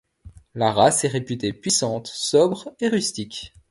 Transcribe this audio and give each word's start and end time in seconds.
La 0.55 0.71
race 0.73 1.03
est 1.03 1.09
réputée 1.09 1.53
puissante, 1.53 2.07
sobre 2.07 2.73
et 2.79 2.87
rustique. 2.87 3.53